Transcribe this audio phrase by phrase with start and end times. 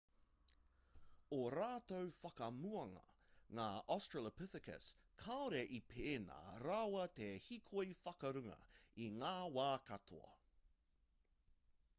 [1.35, 3.03] ō rātou whakamuanga
[3.59, 3.67] ngā
[3.97, 4.87] australopithecus
[5.25, 8.59] kāore i pēnā rawa te hīkoi whakarunga
[9.07, 10.33] i ngā wā katoa